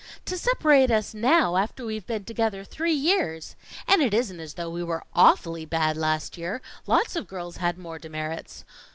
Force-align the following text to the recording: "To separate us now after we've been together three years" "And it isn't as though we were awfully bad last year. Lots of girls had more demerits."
"To 0.25 0.35
separate 0.35 0.89
us 0.89 1.13
now 1.13 1.57
after 1.57 1.85
we've 1.85 2.07
been 2.07 2.25
together 2.25 2.63
three 2.63 2.91
years" 2.91 3.55
"And 3.87 4.01
it 4.01 4.15
isn't 4.15 4.39
as 4.39 4.55
though 4.55 4.71
we 4.71 4.83
were 4.83 5.03
awfully 5.13 5.63
bad 5.63 5.95
last 5.95 6.39
year. 6.39 6.59
Lots 6.87 7.15
of 7.15 7.27
girls 7.27 7.57
had 7.57 7.77
more 7.77 7.99
demerits." 7.99 8.65